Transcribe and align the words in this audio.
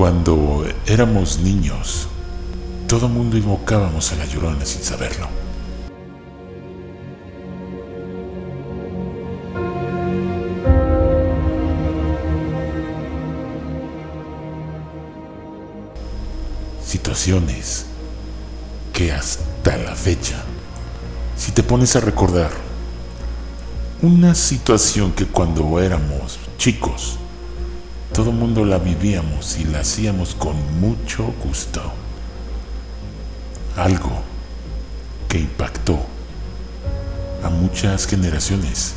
Cuando 0.00 0.64
éramos 0.86 1.40
niños, 1.40 2.08
todo 2.88 3.06
mundo 3.06 3.36
invocábamos 3.36 4.10
a 4.12 4.16
la 4.16 4.24
llorona 4.24 4.64
sin 4.64 4.82
saberlo. 4.82 5.28
Situaciones 16.82 17.84
que 18.94 19.12
hasta 19.12 19.76
la 19.76 19.94
fecha, 19.94 20.42
si 21.36 21.52
te 21.52 21.62
pones 21.62 21.94
a 21.96 22.00
recordar, 22.00 22.52
una 24.00 24.34
situación 24.34 25.12
que 25.12 25.26
cuando 25.26 25.78
éramos 25.78 26.38
chicos, 26.56 27.18
todo 28.20 28.32
mundo 28.32 28.66
la 28.66 28.76
vivíamos 28.76 29.58
y 29.58 29.64
la 29.64 29.80
hacíamos 29.80 30.34
con 30.34 30.54
mucho 30.78 31.32
gusto. 31.42 31.80
Algo 33.76 34.10
que 35.26 35.38
impactó 35.38 35.98
a 37.42 37.48
muchas 37.48 38.06
generaciones 38.06 38.92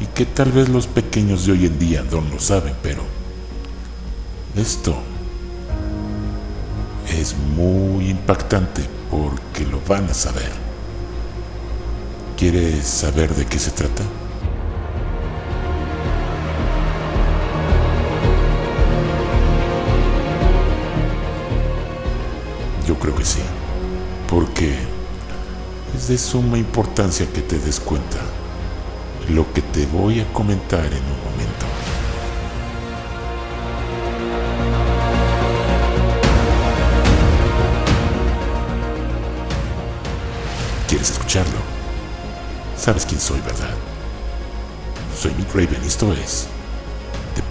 y 0.00 0.06
que 0.06 0.24
tal 0.24 0.50
vez 0.50 0.70
los 0.70 0.86
pequeños 0.86 1.44
de 1.44 1.52
hoy 1.52 1.66
en 1.66 1.78
día 1.78 2.04
no 2.10 2.22
lo 2.22 2.40
saben, 2.40 2.72
pero 2.82 3.02
esto 4.56 4.96
es 7.10 7.36
muy 7.36 8.08
impactante 8.08 8.80
porque 9.10 9.66
lo 9.66 9.78
van 9.86 10.08
a 10.08 10.14
saber. 10.14 10.52
¿Quieres 12.38 12.86
saber 12.86 13.34
de 13.34 13.44
qué 13.44 13.58
se 13.58 13.72
trata? 13.72 14.04
Creo 23.02 23.16
que 23.16 23.24
sí, 23.24 23.40
porque 24.28 24.78
es 25.96 26.06
de 26.06 26.16
suma 26.16 26.56
importancia 26.56 27.26
que 27.32 27.40
te 27.40 27.58
des 27.58 27.80
cuenta 27.80 28.18
lo 29.28 29.52
que 29.52 29.60
te 29.60 29.86
voy 29.86 30.20
a 30.20 30.32
comentar 30.32 30.84
en 30.84 31.02
un 31.02 31.18
momento. 31.24 31.66
¿Quieres 40.86 41.10
escucharlo? 41.10 41.58
Sabes 42.76 43.04
quién 43.04 43.20
soy, 43.20 43.40
¿verdad? 43.40 43.74
Soy 45.20 45.32
Nick 45.34 45.52
Raven 45.54 45.82
esto 45.84 46.12
es 46.12 46.46
De 47.34 47.42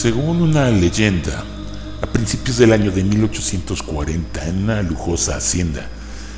Según 0.00 0.40
una 0.40 0.70
leyenda, 0.70 1.44
a 2.00 2.06
principios 2.06 2.56
del 2.56 2.72
año 2.72 2.90
de 2.90 3.04
1840, 3.04 4.46
en 4.46 4.62
una 4.62 4.80
lujosa 4.80 5.36
hacienda, 5.36 5.86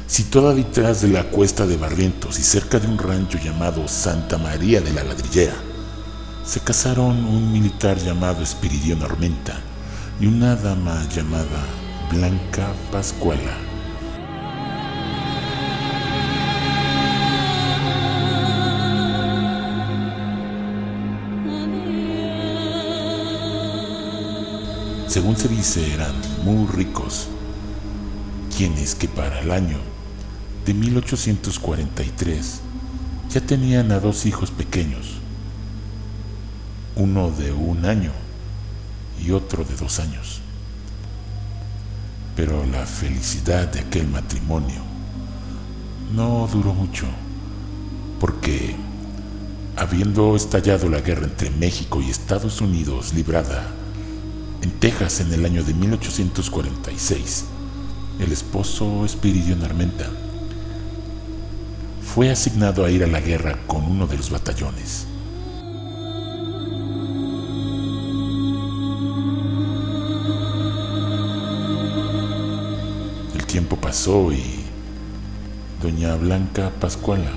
situada 0.08 0.52
detrás 0.52 1.00
de 1.02 1.06
la 1.06 1.22
cuesta 1.30 1.64
de 1.64 1.76
Barrientos 1.76 2.40
y 2.40 2.42
cerca 2.42 2.80
de 2.80 2.88
un 2.88 2.98
rancho 2.98 3.38
llamado 3.38 3.86
Santa 3.86 4.36
María 4.36 4.80
de 4.80 4.92
la 4.92 5.04
Ladrillera, 5.04 5.54
se 6.44 6.58
casaron 6.58 7.24
un 7.24 7.52
militar 7.52 7.98
llamado 7.98 8.42
Espiridión 8.42 9.00
Armenta 9.00 9.60
y 10.20 10.26
una 10.26 10.56
dama 10.56 11.00
llamada 11.14 11.64
Blanca 12.10 12.66
Pascuala. 12.90 13.71
Según 25.12 25.36
se 25.36 25.46
dice, 25.46 25.92
eran 25.92 26.14
muy 26.42 26.66
ricos, 26.68 27.28
quienes 28.56 28.94
que 28.94 29.08
para 29.08 29.40
el 29.40 29.50
año 29.50 29.76
de 30.64 30.72
1843 30.72 32.60
ya 33.28 33.42
tenían 33.42 33.92
a 33.92 34.00
dos 34.00 34.24
hijos 34.24 34.50
pequeños, 34.50 35.18
uno 36.96 37.30
de 37.30 37.52
un 37.52 37.84
año 37.84 38.10
y 39.22 39.32
otro 39.32 39.64
de 39.64 39.76
dos 39.76 40.00
años. 40.00 40.40
Pero 42.34 42.64
la 42.64 42.86
felicidad 42.86 43.70
de 43.70 43.80
aquel 43.80 44.08
matrimonio 44.08 44.80
no 46.14 46.48
duró 46.50 46.72
mucho, 46.72 47.04
porque 48.18 48.76
habiendo 49.76 50.34
estallado 50.36 50.88
la 50.88 51.02
guerra 51.02 51.26
entre 51.26 51.50
México 51.50 52.00
y 52.00 52.08
Estados 52.08 52.62
Unidos 52.62 53.12
librada 53.12 53.81
en 54.62 54.70
Texas 54.70 55.20
en 55.20 55.32
el 55.32 55.44
año 55.44 55.64
de 55.64 55.74
1846, 55.74 57.44
el 58.20 58.32
esposo 58.32 59.04
Espiridión 59.04 59.62
Armenta 59.64 60.08
fue 62.14 62.30
asignado 62.30 62.84
a 62.84 62.90
ir 62.90 63.02
a 63.02 63.08
la 63.08 63.20
guerra 63.20 63.58
con 63.66 63.84
uno 63.84 64.06
de 64.06 64.16
los 64.16 64.30
batallones. 64.30 65.06
El 73.34 73.44
tiempo 73.46 73.76
pasó 73.76 74.32
y 74.32 74.60
doña 75.82 76.14
Blanca 76.14 76.70
Pascuala 76.80 77.32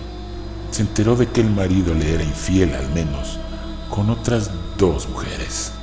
se 0.69 0.84
enteró 0.84 1.16
de 1.16 1.28
que 1.28 1.42
el 1.42 1.50
marido 1.50 1.94
le 1.94 2.13
era 2.13 2.24
infiel 2.24 2.75
al 2.75 2.90
menos 2.94 3.40
con 3.90 4.09
otras 4.09 4.52
dos 4.78 5.07
mujeres. 5.09 5.75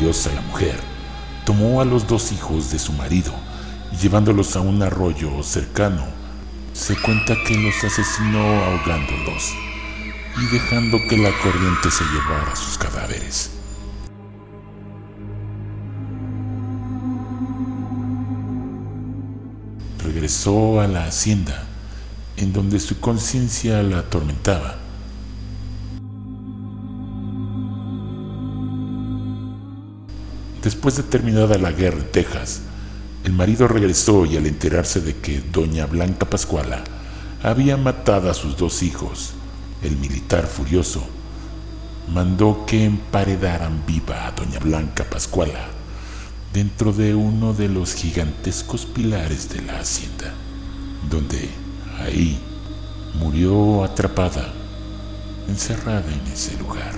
Furiosa 0.00 0.32
la 0.32 0.40
mujer, 0.40 0.80
tomó 1.44 1.82
a 1.82 1.84
los 1.84 2.06
dos 2.06 2.32
hijos 2.32 2.70
de 2.70 2.78
su 2.78 2.90
marido 2.94 3.34
y 3.92 3.96
llevándolos 3.96 4.56
a 4.56 4.62
un 4.62 4.82
arroyo 4.82 5.42
cercano, 5.42 6.06
se 6.72 6.96
cuenta 6.96 7.34
que 7.46 7.54
los 7.54 7.84
asesinó 7.84 8.40
ahogándolos 8.64 9.52
y 10.40 10.54
dejando 10.54 10.96
que 11.06 11.18
la 11.18 11.30
corriente 11.42 11.90
se 11.90 12.04
llevara 12.04 12.56
sus 12.56 12.78
cadáveres. 12.78 13.50
Regresó 20.02 20.80
a 20.80 20.86
la 20.86 21.04
hacienda, 21.04 21.66
en 22.38 22.54
donde 22.54 22.80
su 22.80 23.00
conciencia 23.00 23.82
la 23.82 23.98
atormentaba. 23.98 24.79
Después 30.62 30.96
de 30.96 31.02
terminada 31.02 31.56
la 31.56 31.72
guerra 31.72 31.98
en 31.98 32.12
Texas, 32.12 32.60
el 33.24 33.32
marido 33.32 33.66
regresó 33.66 34.26
y 34.26 34.36
al 34.36 34.46
enterarse 34.46 35.00
de 35.00 35.16
que 35.16 35.40
doña 35.40 35.86
Blanca 35.86 36.28
Pascuala 36.28 36.84
había 37.42 37.76
matado 37.76 38.30
a 38.30 38.34
sus 38.34 38.56
dos 38.56 38.82
hijos, 38.82 39.32
el 39.82 39.96
militar 39.96 40.46
furioso 40.46 41.06
mandó 42.12 42.64
que 42.66 42.84
emparedaran 42.84 43.84
viva 43.86 44.26
a 44.26 44.32
doña 44.32 44.58
Blanca 44.58 45.04
Pascuala 45.04 45.68
dentro 46.52 46.92
de 46.92 47.14
uno 47.14 47.54
de 47.54 47.68
los 47.68 47.94
gigantescos 47.94 48.84
pilares 48.84 49.48
de 49.48 49.62
la 49.62 49.78
hacienda, 49.78 50.34
donde 51.08 51.48
ahí 52.00 52.38
murió 53.14 53.84
atrapada, 53.84 54.52
encerrada 55.48 56.12
en 56.12 56.32
ese 56.32 56.56
lugar. 56.58 56.94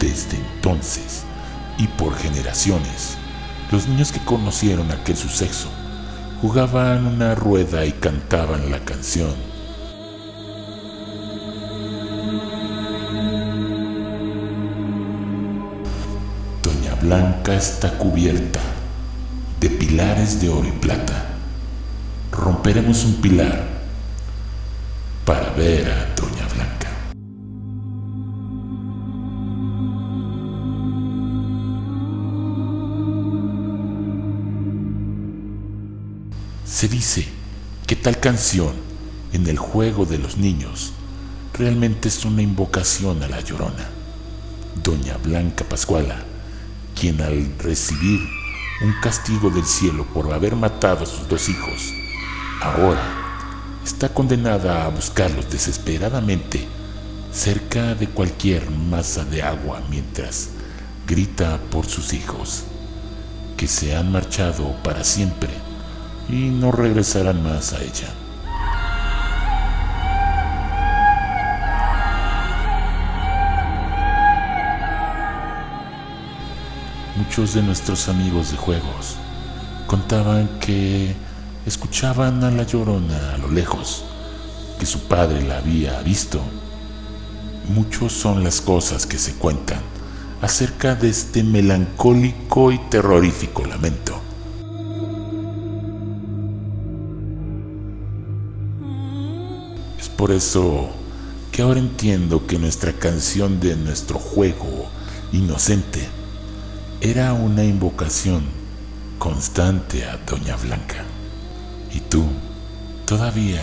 Desde 0.00 0.36
entonces, 0.36 1.24
y 1.78 1.86
por 1.86 2.14
generaciones, 2.16 3.16
los 3.70 3.88
niños 3.88 4.12
que 4.12 4.20
conocieron 4.20 4.90
aquel 4.90 5.16
suceso 5.16 5.68
jugaban 6.40 7.06
una 7.06 7.34
rueda 7.34 7.86
y 7.86 7.92
cantaban 7.92 8.70
la 8.70 8.78
canción. 8.80 9.34
Doña 16.62 16.94
Blanca 17.00 17.54
está 17.54 17.96
cubierta 17.96 18.60
de 19.58 19.70
pilares 19.70 20.40
de 20.40 20.50
oro 20.50 20.68
y 20.68 20.72
plata. 20.72 21.24
Romperemos 22.30 23.04
un 23.04 23.14
pilar 23.22 23.64
para 25.24 25.50
ver 25.50 25.90
a 25.90 26.13
Se 36.74 36.88
dice 36.88 37.28
que 37.86 37.94
tal 37.94 38.18
canción 38.18 38.72
en 39.32 39.46
el 39.46 39.58
juego 39.58 40.06
de 40.06 40.18
los 40.18 40.38
niños 40.38 40.92
realmente 41.56 42.08
es 42.08 42.24
una 42.24 42.42
invocación 42.42 43.22
a 43.22 43.28
la 43.28 43.38
llorona, 43.38 43.88
Doña 44.82 45.16
Blanca 45.18 45.64
Pascuala, 45.64 46.24
quien 46.98 47.22
al 47.22 47.56
recibir 47.60 48.18
un 48.82 48.92
castigo 49.00 49.50
del 49.50 49.64
cielo 49.64 50.04
por 50.12 50.32
haber 50.32 50.56
matado 50.56 51.04
a 51.04 51.06
sus 51.06 51.28
dos 51.28 51.48
hijos, 51.48 51.92
ahora 52.60 53.04
está 53.84 54.08
condenada 54.08 54.84
a 54.84 54.88
buscarlos 54.88 55.48
desesperadamente 55.48 56.66
cerca 57.32 57.94
de 57.94 58.08
cualquier 58.08 58.68
masa 58.72 59.24
de 59.24 59.44
agua 59.44 59.80
mientras 59.90 60.48
grita 61.06 61.60
por 61.70 61.86
sus 61.86 62.12
hijos, 62.12 62.64
que 63.56 63.68
se 63.68 63.94
han 63.94 64.10
marchado 64.10 64.74
para 64.82 65.04
siempre 65.04 65.63
y 66.28 66.50
no 66.50 66.72
regresarán 66.72 67.42
más 67.42 67.72
a 67.72 67.82
ella. 67.82 68.08
Muchos 77.16 77.54
de 77.54 77.62
nuestros 77.62 78.08
amigos 78.08 78.50
de 78.50 78.56
juegos 78.56 79.16
contaban 79.86 80.48
que 80.60 81.14
escuchaban 81.66 82.42
a 82.44 82.50
la 82.50 82.64
llorona 82.64 83.34
a 83.34 83.38
lo 83.38 83.50
lejos, 83.50 84.04
que 84.78 84.86
su 84.86 85.00
padre 85.08 85.42
la 85.42 85.58
había 85.58 86.00
visto. 86.02 86.40
Muchos 87.74 88.12
son 88.12 88.44
las 88.44 88.60
cosas 88.60 89.06
que 89.06 89.18
se 89.18 89.34
cuentan 89.34 89.80
acerca 90.42 90.94
de 90.94 91.08
este 91.08 91.42
melancólico 91.42 92.70
y 92.72 92.78
terrorífico 92.90 93.64
lamento. 93.64 94.23
Por 100.24 100.32
eso 100.32 100.88
que 101.52 101.60
ahora 101.60 101.80
entiendo 101.80 102.46
que 102.46 102.58
nuestra 102.58 102.94
canción 102.94 103.60
de 103.60 103.76
nuestro 103.76 104.18
juego 104.18 104.88
inocente 105.32 106.08
era 107.02 107.34
una 107.34 107.62
invocación 107.62 108.42
constante 109.18 110.06
a 110.06 110.16
Doña 110.16 110.56
Blanca. 110.56 111.04
¿Y 111.92 112.00
tú 112.00 112.24
todavía 113.04 113.60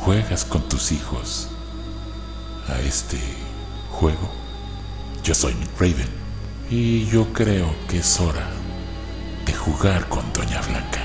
juegas 0.00 0.44
con 0.44 0.68
tus 0.68 0.92
hijos 0.92 1.48
a 2.68 2.78
este 2.80 3.18
juego? 3.90 4.30
Yo 5.24 5.34
soy 5.34 5.54
Raven 5.78 6.10
y 6.68 7.06
yo 7.06 7.32
creo 7.32 7.74
que 7.88 8.00
es 8.00 8.20
hora 8.20 8.50
de 9.46 9.54
jugar 9.54 10.10
con 10.10 10.30
Doña 10.34 10.60
Blanca. 10.60 10.99